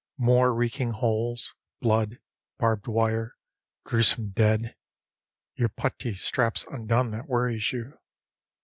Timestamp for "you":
7.71-7.99